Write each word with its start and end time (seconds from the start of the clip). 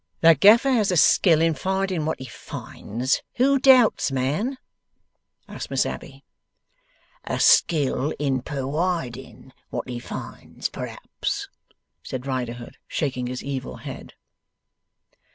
'That 0.21 0.39
Gaffer 0.39 0.71
has 0.71 0.89
a 0.91 0.97
skill 0.97 1.41
in 1.43 1.53
finding 1.53 2.07
what 2.07 2.17
he 2.17 2.25
finds, 2.25 3.21
who 3.35 3.59
doubts, 3.59 4.11
man?' 4.11 4.57
asked 5.47 5.69
Miss 5.69 5.85
Abbey. 5.85 6.23
'A 7.25 7.39
skill 7.39 8.11
in 8.17 8.41
purwiding 8.41 9.51
what 9.69 9.87
he 9.87 9.99
finds, 9.99 10.69
perhaps,' 10.69 11.49
said 12.01 12.25
Riderhood, 12.25 12.77
shaking 12.87 13.27
his 13.27 13.43
evil 13.43 13.75
head. 13.77 14.15